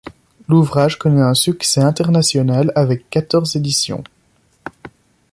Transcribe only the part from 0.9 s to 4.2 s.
connaît un succès international avec quatorze éditions.